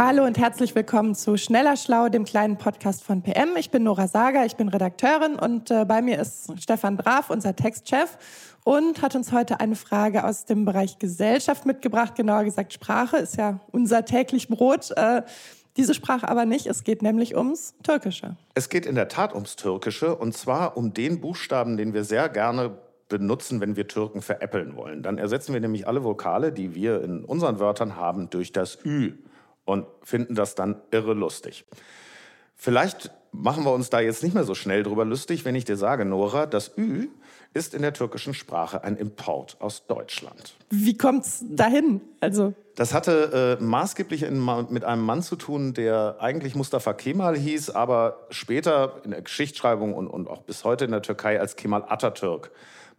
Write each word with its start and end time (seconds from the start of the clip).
Hallo 0.00 0.24
und 0.24 0.38
herzlich 0.38 0.76
willkommen 0.76 1.16
zu 1.16 1.36
Schneller 1.36 1.76
Schlau, 1.76 2.08
dem 2.08 2.24
kleinen 2.24 2.56
Podcast 2.56 3.02
von 3.02 3.20
PM. 3.20 3.56
Ich 3.56 3.72
bin 3.72 3.82
Nora 3.82 4.06
Sager, 4.06 4.46
ich 4.46 4.54
bin 4.54 4.68
Redakteurin 4.68 5.34
und 5.34 5.72
äh, 5.72 5.84
bei 5.84 6.02
mir 6.02 6.20
ist 6.20 6.52
Stefan 6.62 6.96
Brav, 6.96 7.30
unser 7.30 7.56
Textchef 7.56 8.16
und 8.62 9.02
hat 9.02 9.16
uns 9.16 9.32
heute 9.32 9.58
eine 9.58 9.74
Frage 9.74 10.24
aus 10.24 10.44
dem 10.44 10.64
Bereich 10.64 11.00
Gesellschaft 11.00 11.66
mitgebracht. 11.66 12.14
Genauer 12.14 12.44
gesagt, 12.44 12.72
Sprache 12.72 13.16
ist 13.16 13.38
ja 13.38 13.58
unser 13.72 14.04
täglich 14.04 14.46
Brot. 14.46 14.92
Äh, 14.92 15.22
diese 15.76 15.94
Sprache 15.94 16.28
aber 16.28 16.46
nicht. 16.46 16.66
Es 16.68 16.84
geht 16.84 17.02
nämlich 17.02 17.36
ums 17.36 17.74
Türkische. 17.82 18.36
Es 18.54 18.68
geht 18.68 18.86
in 18.86 18.94
der 18.94 19.08
Tat 19.08 19.34
ums 19.34 19.56
Türkische 19.56 20.14
und 20.14 20.32
zwar 20.32 20.76
um 20.76 20.94
den 20.94 21.20
Buchstaben, 21.20 21.76
den 21.76 21.92
wir 21.92 22.04
sehr 22.04 22.28
gerne 22.28 22.78
benutzen, 23.08 23.60
wenn 23.60 23.74
wir 23.74 23.88
Türken 23.88 24.22
veräppeln 24.22 24.76
wollen. 24.76 25.02
Dann 25.02 25.18
ersetzen 25.18 25.54
wir 25.54 25.60
nämlich 25.60 25.88
alle 25.88 26.04
Vokale, 26.04 26.52
die 26.52 26.76
wir 26.76 27.02
in 27.02 27.24
unseren 27.24 27.58
Wörtern 27.58 27.96
haben, 27.96 28.30
durch 28.30 28.52
das 28.52 28.78
Ü 28.84 29.14
und 29.68 29.86
finden 30.02 30.34
das 30.34 30.54
dann 30.54 30.76
irre 30.90 31.14
lustig. 31.14 31.64
Vielleicht 32.56 33.10
machen 33.30 33.64
wir 33.64 33.72
uns 33.72 33.90
da 33.90 34.00
jetzt 34.00 34.22
nicht 34.22 34.34
mehr 34.34 34.44
so 34.44 34.54
schnell 34.54 34.82
drüber 34.82 35.04
lustig, 35.04 35.44
wenn 35.44 35.54
ich 35.54 35.64
dir 35.64 35.76
sage, 35.76 36.04
Nora, 36.04 36.46
das 36.46 36.76
Ü 36.76 37.08
ist 37.54 37.74
in 37.74 37.82
der 37.82 37.92
türkischen 37.92 38.34
Sprache 38.34 38.82
ein 38.82 38.96
Import 38.96 39.56
aus 39.60 39.86
Deutschland. 39.86 40.54
Wie 40.70 40.96
kommt's 40.96 41.44
dahin? 41.48 42.00
Also 42.20 42.54
das 42.74 42.94
hatte 42.94 43.58
äh, 43.60 43.62
maßgeblich 43.62 44.22
in, 44.22 44.44
mit 44.70 44.84
einem 44.84 45.02
Mann 45.02 45.22
zu 45.22 45.36
tun, 45.36 45.74
der 45.74 46.16
eigentlich 46.20 46.54
Mustafa 46.54 46.94
Kemal 46.94 47.36
hieß, 47.36 47.70
aber 47.70 48.26
später 48.30 49.00
in 49.04 49.10
der 49.10 49.22
Geschichtsschreibung 49.22 49.94
und, 49.94 50.08
und 50.08 50.28
auch 50.28 50.42
bis 50.42 50.64
heute 50.64 50.84
in 50.84 50.90
der 50.90 51.02
Türkei 51.02 51.40
als 51.40 51.56
Kemal 51.56 51.84
Atatürk 51.86 52.50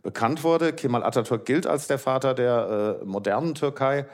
bekannt 0.04 0.44
wurde. 0.44 0.74
Kemal 0.74 1.04
Atatürk 1.04 1.46
gilt 1.46 1.68
als 1.68 1.88
der 1.88 2.00
Vater 2.00 2.34
der 2.34 3.00
äh, 3.02 3.06
modernen 3.06 3.56
Türkei. 3.56 4.06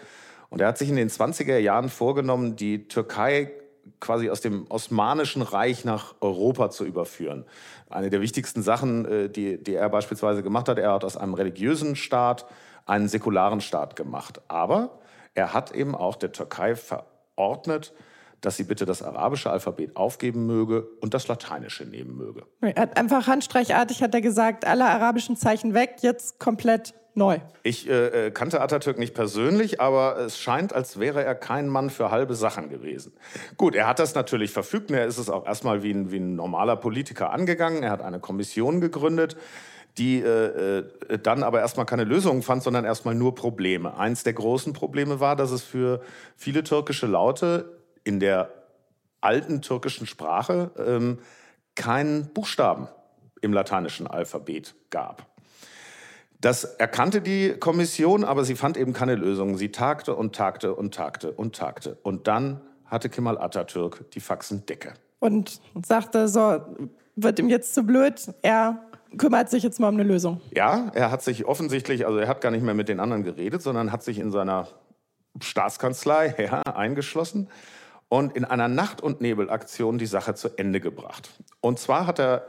Und 0.56 0.62
er 0.62 0.70
hat 0.70 0.78
sich 0.78 0.88
in 0.88 0.96
den 0.96 1.10
20er 1.10 1.58
Jahren 1.58 1.90
vorgenommen, 1.90 2.56
die 2.56 2.88
Türkei 2.88 3.52
quasi 4.00 4.30
aus 4.30 4.40
dem 4.40 4.68
Osmanischen 4.70 5.42
Reich 5.42 5.84
nach 5.84 6.16
Europa 6.22 6.70
zu 6.70 6.86
überführen. 6.86 7.44
Eine 7.90 8.10
der 8.10 8.22
wichtigsten 8.22 8.62
Sachen, 8.62 9.04
äh, 9.04 9.30
die, 9.30 9.62
die 9.62 9.74
er 9.74 9.90
beispielsweise 9.90 10.44
gemacht 10.44 10.70
hat, 10.70 10.78
er 10.78 10.94
hat 10.94 11.04
aus 11.04 11.18
einem 11.18 11.34
religiösen 11.34 11.98
Staat 11.98 12.46
einen 12.86 13.10
säkularen 13.10 13.60
Staat 13.60 13.98
gemacht. 13.98 14.40
Aber 14.48 15.00
er 15.34 15.54
hat 15.54 15.76
eben 15.76 15.94
auch 15.94 16.16
der 16.16 16.32
Türkei 16.32 16.78
verordnet, 16.78 17.94
dass 18.42 18.58
sie 18.58 18.64
bitte 18.64 18.86
das 18.86 19.02
arabische 19.02 19.50
Alphabet 19.50 19.96
aufgeben 19.96 20.46
möge 20.46 20.88
und 21.02 21.14
das 21.14 21.28
lateinische 21.28 21.86
nehmen 21.86 22.16
möge. 22.16 22.44
Einfach 22.96 23.28
handstreichartig 23.28 24.02
hat 24.04 24.14
er 24.14 24.22
gesagt, 24.22 24.66
alle 24.66 24.86
arabischen 24.86 25.36
Zeichen 25.36 25.74
weg, 25.74 25.98
jetzt 26.02 26.40
komplett 26.40 26.94
neu. 27.16 27.40
Ich 27.64 27.90
äh, 27.90 28.28
äh, 28.28 28.32
kannte 28.32 28.62
Atatürk 28.62 29.00
nicht 29.00 29.14
persönlich, 29.14 29.80
aber 29.82 30.18
es 30.20 30.38
scheint, 30.38 30.74
als 30.74 31.00
wäre 31.00 31.24
er 31.24 31.36
kein 31.36 31.68
Mann 31.70 31.90
für 31.90 32.12
halbe 32.12 32.36
Sachen 32.36 32.70
gewesen. 32.70 33.14
Gut, 33.58 33.76
er 33.76 33.88
hat 33.88 34.00
das 34.00 34.16
natürlich 34.16 34.52
verfügt 34.52 34.90
und 34.92 34.98
er 34.98 35.06
ist 35.06 35.18
es 35.18 35.30
auch 35.30 35.46
erstmal 35.46 35.82
wie 35.82 35.92
ein, 35.92 36.12
wie 36.12 36.20
ein 36.20 36.36
normaler 36.36 36.76
Politiker 36.76 37.32
angegangen. 37.32 37.84
Er 37.84 37.92
hat 37.92 38.02
eine 38.02 38.20
Kommission 38.20 38.82
gegründet 38.82 39.38
die 39.98 40.20
äh, 40.20 40.80
äh, 40.80 41.20
dann 41.20 41.44
aber 41.44 41.62
erstmal 41.62 41.86
keine 41.86 42.04
Lösungen 42.04 42.42
fand, 42.42 42.64
sondern 42.64 42.84
erstmal 42.84 43.16
nur 43.16 43.34
Probleme. 43.34 43.98
Eins 43.98 44.24
der 44.24 44.34
großen 44.34 44.74
Probleme 44.74 45.20
war, 45.20 45.36
dass 45.36 45.52
es 45.52 45.64
für 45.64 46.02
viele 46.36 46.64
türkische 46.64 47.08
Laute 47.08 47.75
in 48.06 48.22
der 48.22 48.50
alten 49.20 49.62
türkischen 49.62 50.08
Sprache 50.08 50.72
ähm, 50.78 51.20
keinen 51.76 52.28
Buchstaben 52.34 52.88
im 53.42 53.52
lateinischen 53.52 54.08
Alphabet 54.08 54.76
gab. 54.90 55.26
Das 56.40 56.64
erkannte 56.64 57.22
die 57.22 57.56
Kommission, 57.60 58.24
aber 58.24 58.46
sie 58.46 58.56
fand 58.56 58.78
eben 58.78 58.94
keine 58.94 59.16
Lösung. 59.16 59.58
Sie 59.58 59.72
tagte 59.72 60.16
und 60.16 60.36
tagte 60.36 60.74
und 60.74 60.94
tagte 60.94 61.32
und 61.32 61.56
tagte. 61.56 61.98
Und 62.04 62.28
dann 62.28 62.62
hatte 62.86 63.10
Kemal 63.10 63.38
Atatürk 63.38 64.10
die 64.12 64.20
Faxendecke. 64.20 64.94
Und 65.20 65.60
sagte 65.84 66.28
so, 66.28 66.62
wird 67.16 67.40
ihm 67.40 67.50
jetzt 67.50 67.74
zu 67.74 67.84
blöd, 67.84 68.32
er 68.42 68.80
kümmert 69.18 69.50
sich 69.50 69.64
jetzt 69.64 69.80
mal 69.80 69.90
um 69.90 69.96
eine 69.96 70.04
Lösung. 70.04 70.42
Ja, 70.56 70.92
er 70.94 71.10
hat 71.10 71.24
sich 71.24 71.46
offensichtlich, 71.46 72.06
also 72.06 72.20
er 72.20 72.28
hat 72.28 72.42
gar 72.42 72.52
nicht 72.52 72.64
mehr 72.64 72.74
mit 72.74 72.90
den 72.90 73.00
anderen 73.00 73.24
geredet, 73.24 73.62
sondern 73.62 73.92
hat 73.92 74.04
sich 74.04 74.20
in 74.20 74.32
seiner 74.32 74.68
Staatskanzlei 75.42 76.36
ja, 76.52 76.62
eingeschlossen 76.62 77.50
und 78.16 78.36
in 78.38 78.46
einer 78.46 78.70
Nacht- 78.70 79.02
und 79.02 79.20
Nebelaktion 79.20 79.98
die 79.98 80.06
Sache 80.06 80.36
zu 80.36 80.58
Ende 80.58 80.80
gebracht. 80.80 81.30
Und 81.60 81.80
zwar 81.80 82.08
hat 82.08 82.18
er 82.18 82.48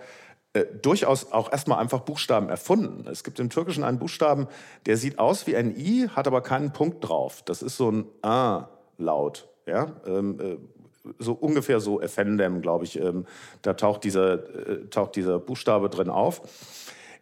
äh, 0.52 0.64
durchaus 0.80 1.32
auch 1.32 1.50
erstmal 1.50 1.80
einfach 1.80 2.00
Buchstaben 2.00 2.48
erfunden. 2.48 3.04
Es 3.10 3.24
gibt 3.24 3.40
im 3.40 3.50
Türkischen 3.50 3.82
einen 3.82 3.98
Buchstaben, 3.98 4.46
der 4.86 4.96
sieht 4.96 5.18
aus 5.18 5.48
wie 5.48 5.56
ein 5.56 5.76
I, 5.76 6.08
hat 6.08 6.28
aber 6.28 6.40
keinen 6.40 6.72
Punkt 6.72 7.08
drauf. 7.08 7.42
Das 7.42 7.62
ist 7.62 7.76
so 7.76 7.90
ein 7.90 8.04
A-Laut. 8.22 9.48
Ja? 9.66 9.96
Ähm, 10.06 10.38
äh, 10.40 10.56
so 11.18 11.32
ungefähr 11.32 11.80
so 11.80 12.00
Effendem, 12.00 12.62
glaube 12.62 12.84
ich. 12.84 13.00
Ähm, 13.00 13.26
da 13.62 13.74
taucht 13.74 14.04
dieser, 14.04 14.34
äh, 14.34 14.86
taucht 14.88 15.16
dieser 15.16 15.40
Buchstabe 15.40 15.88
drin 15.90 16.10
auf. 16.10 16.42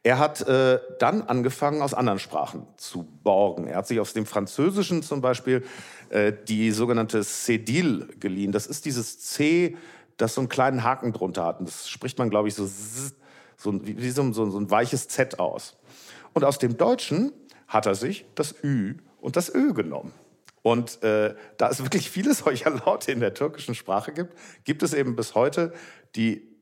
Er 0.04 0.18
hat 0.18 0.46
äh, 0.46 0.80
dann 0.98 1.22
angefangen, 1.22 1.80
aus 1.80 1.94
anderen 1.94 2.18
Sprachen 2.18 2.66
zu 2.76 3.04
borgen. 3.22 3.66
Er 3.66 3.78
hat 3.78 3.86
sich 3.86 3.98
aus 4.00 4.12
dem 4.12 4.26
Französischen 4.26 5.02
zum 5.02 5.22
Beispiel 5.22 5.64
äh, 6.10 6.32
die 6.46 6.70
sogenannte 6.72 7.20
Cédille 7.22 8.14
geliehen. 8.20 8.52
Das 8.52 8.66
ist 8.66 8.84
dieses 8.84 9.18
C, 9.18 9.78
das 10.18 10.34
so 10.34 10.42
einen 10.42 10.50
kleinen 10.50 10.84
Haken 10.84 11.14
drunter 11.14 11.46
hat. 11.46 11.58
Und 11.58 11.68
das 11.68 11.88
spricht 11.88 12.18
man, 12.18 12.28
glaube 12.28 12.48
ich, 12.48 12.54
so 12.54 12.68
so, 13.56 13.80
wie 13.82 14.10
so, 14.10 14.30
so, 14.32 14.50
so 14.50 14.58
ein 14.58 14.70
weiches 14.70 15.08
Z 15.08 15.38
aus. 15.38 15.74
Und 16.34 16.44
aus 16.44 16.58
dem 16.58 16.76
Deutschen 16.76 17.32
hat 17.66 17.86
er 17.86 17.94
sich 17.94 18.26
das 18.34 18.54
Ü 18.62 18.96
und 19.20 19.36
das 19.36 19.52
Ö 19.54 19.72
genommen. 19.72 20.12
Und 20.60 21.02
äh, 21.02 21.34
da 21.56 21.70
es 21.70 21.82
wirklich 21.82 22.10
viele 22.10 22.34
solcher 22.34 22.70
Laute 22.70 23.10
in 23.10 23.20
der 23.20 23.32
türkischen 23.32 23.74
Sprache 23.74 24.12
gibt, 24.12 24.34
gibt 24.64 24.82
es 24.82 24.92
eben 24.92 25.16
bis 25.16 25.34
heute 25.34 25.72
die 26.14 26.53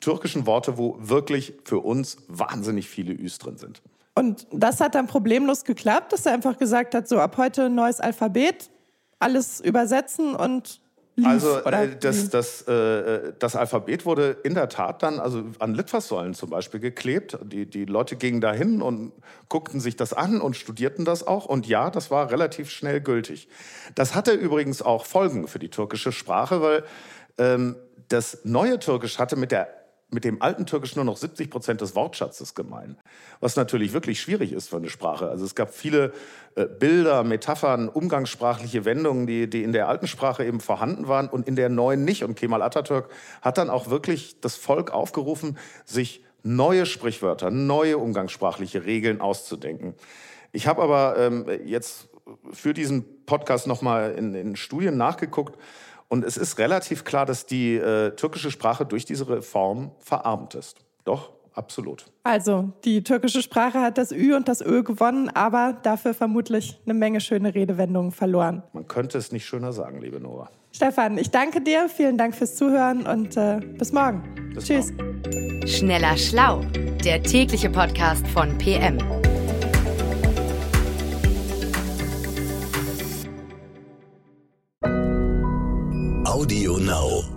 türkischen 0.00 0.46
Worte, 0.46 0.78
wo 0.78 0.96
wirklich 1.00 1.54
für 1.64 1.78
uns 1.78 2.18
wahnsinnig 2.28 2.88
viele 2.88 3.12
Üs 3.12 3.38
drin 3.38 3.56
sind. 3.56 3.82
Und 4.14 4.46
das 4.52 4.80
hat 4.80 4.94
dann 4.94 5.06
problemlos 5.06 5.64
geklappt, 5.64 6.12
dass 6.12 6.26
er 6.26 6.32
einfach 6.32 6.58
gesagt 6.58 6.94
hat, 6.94 7.08
so 7.08 7.18
ab 7.18 7.36
heute 7.36 7.68
neues 7.68 8.00
Alphabet, 8.00 8.70
alles 9.18 9.60
übersetzen 9.60 10.36
und 10.36 10.80
lief, 11.16 11.26
also 11.26 11.58
äh, 11.58 11.96
das, 11.98 12.28
das, 12.30 12.62
äh, 12.62 13.32
das 13.38 13.56
Alphabet 13.56 14.06
wurde 14.06 14.36
in 14.44 14.54
der 14.54 14.68
Tat 14.68 15.02
dann 15.02 15.18
also 15.18 15.44
an 15.58 15.74
Litfaßsäulen 15.74 16.34
zum 16.34 16.50
Beispiel 16.50 16.80
geklebt. 16.80 17.38
Die, 17.42 17.66
die 17.66 17.84
Leute 17.84 18.16
gingen 18.16 18.40
dahin 18.40 18.82
und 18.82 19.12
guckten 19.48 19.80
sich 19.80 19.96
das 19.96 20.12
an 20.12 20.40
und 20.40 20.56
studierten 20.56 21.04
das 21.04 21.26
auch. 21.26 21.46
Und 21.46 21.66
ja, 21.66 21.90
das 21.90 22.10
war 22.10 22.30
relativ 22.30 22.70
schnell 22.70 23.00
gültig. 23.00 23.48
Das 23.94 24.14
hatte 24.14 24.32
übrigens 24.32 24.82
auch 24.82 25.06
Folgen 25.06 25.48
für 25.48 25.58
die 25.58 25.70
türkische 25.70 26.12
Sprache, 26.12 26.60
weil 26.60 26.84
ähm, 27.38 27.76
das 28.08 28.40
neue 28.44 28.78
Türkisch 28.78 29.18
hatte 29.18 29.36
mit 29.36 29.52
der 29.52 29.68
mit 30.14 30.24
dem 30.24 30.40
alten 30.40 30.64
Türkisch 30.64 30.96
nur 30.96 31.04
noch 31.04 31.16
70 31.16 31.50
Prozent 31.50 31.80
des 31.80 31.94
Wortschatzes 31.96 32.54
gemein. 32.54 32.96
Was 33.40 33.56
natürlich 33.56 33.92
wirklich 33.92 34.20
schwierig 34.20 34.52
ist 34.52 34.68
für 34.68 34.76
eine 34.76 34.88
Sprache. 34.88 35.28
Also 35.28 35.44
es 35.44 35.54
gab 35.54 35.74
viele 35.74 36.12
äh, 36.54 36.66
Bilder, 36.66 37.24
Metaphern, 37.24 37.88
umgangssprachliche 37.88 38.84
Wendungen, 38.84 39.26
die, 39.26 39.50
die 39.50 39.62
in 39.62 39.72
der 39.72 39.88
alten 39.88 40.06
Sprache 40.06 40.44
eben 40.44 40.60
vorhanden 40.60 41.08
waren 41.08 41.28
und 41.28 41.48
in 41.48 41.56
der 41.56 41.68
neuen 41.68 42.04
nicht. 42.04 42.22
Und 42.22 42.36
Kemal 42.36 42.62
Atatürk 42.62 43.10
hat 43.42 43.58
dann 43.58 43.68
auch 43.68 43.90
wirklich 43.90 44.40
das 44.40 44.54
Volk 44.54 44.92
aufgerufen, 44.92 45.58
sich 45.84 46.24
neue 46.44 46.86
Sprichwörter, 46.86 47.50
neue 47.50 47.98
umgangssprachliche 47.98 48.84
Regeln 48.84 49.20
auszudenken. 49.20 49.94
Ich 50.52 50.66
habe 50.66 50.82
aber 50.82 51.16
ähm, 51.18 51.46
jetzt 51.64 52.08
für 52.52 52.72
diesen 52.72 53.24
Podcast 53.26 53.66
nochmal 53.66 54.12
in, 54.12 54.34
in 54.34 54.56
Studien 54.56 54.96
nachgeguckt 54.96 55.58
und 56.14 56.24
es 56.24 56.36
ist 56.36 56.58
relativ 56.58 57.02
klar, 57.02 57.26
dass 57.26 57.44
die 57.44 57.74
äh, 57.74 58.12
türkische 58.12 58.52
Sprache 58.52 58.86
durch 58.86 59.04
diese 59.04 59.28
Reform 59.28 59.90
verarmt 59.98 60.54
ist. 60.54 60.76
Doch, 61.04 61.32
absolut. 61.54 62.04
Also, 62.22 62.70
die 62.84 63.02
türkische 63.02 63.42
Sprache 63.42 63.80
hat 63.80 63.98
das 63.98 64.12
Ü 64.12 64.36
und 64.36 64.46
das 64.46 64.60
Ö 64.60 64.84
gewonnen, 64.84 65.28
aber 65.28 65.76
dafür 65.82 66.14
vermutlich 66.14 66.78
eine 66.84 66.94
Menge 66.94 67.20
schöne 67.20 67.52
Redewendungen 67.52 68.12
verloren. 68.12 68.62
Man 68.72 68.86
könnte 68.86 69.18
es 69.18 69.32
nicht 69.32 69.44
schöner 69.44 69.72
sagen, 69.72 70.00
liebe 70.00 70.20
Nora. 70.20 70.48
Stefan, 70.70 71.18
ich 71.18 71.32
danke 71.32 71.60
dir. 71.60 71.88
Vielen 71.88 72.16
Dank 72.16 72.36
fürs 72.36 72.54
Zuhören 72.54 73.04
und 73.08 73.36
äh, 73.36 73.58
bis 73.76 73.92
morgen. 73.92 74.22
Bis 74.54 74.66
Tschüss. 74.66 74.92
Morgen. 74.92 75.66
Schneller 75.66 76.16
Schlau, 76.16 76.60
der 77.04 77.24
tägliche 77.24 77.70
Podcast 77.70 78.24
von 78.28 78.56
PM. 78.58 78.98
Audio 86.44 86.76
Now. 86.76 87.33